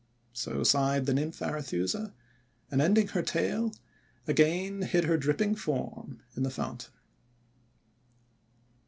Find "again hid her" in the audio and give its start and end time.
4.27-5.15